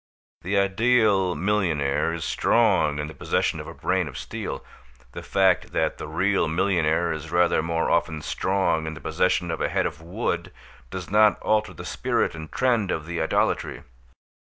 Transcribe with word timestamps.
The 0.41 0.57
ideal 0.57 1.35
millionaire 1.35 2.11
is 2.11 2.25
strong 2.25 2.97
in 2.97 3.05
the 3.05 3.13
possession 3.13 3.59
of 3.59 3.67
a 3.67 3.73
brain 3.75 4.07
of 4.07 4.17
steel. 4.17 4.65
The 5.11 5.21
fact 5.21 5.73
that 5.73 5.99
the 5.99 6.07
real 6.07 6.47
millionaire 6.47 7.11
is 7.13 7.29
rather 7.29 7.61
more 7.61 7.91
often 7.91 8.23
strong 8.23 8.87
in 8.87 8.95
the 8.95 8.99
possession 8.99 9.51
of 9.51 9.61
a 9.61 9.69
head 9.69 9.85
of 9.85 10.01
wood, 10.01 10.51
does 10.89 11.11
not 11.11 11.39
alter 11.43 11.73
the 11.75 11.85
spirit 11.85 12.33
and 12.33 12.51
trend 12.51 12.89
of 12.89 13.05
the 13.05 13.21
idolatry. 13.21 13.83